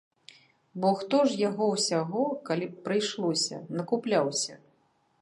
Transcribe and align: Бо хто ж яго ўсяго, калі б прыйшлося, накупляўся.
Бо 0.85 0.89
хто 1.01 1.19
ж 1.27 1.37
яго 1.49 1.67
ўсяго, 1.75 2.23
калі 2.49 2.65
б 2.73 2.83
прыйшлося, 2.89 3.63
накупляўся. 3.81 4.63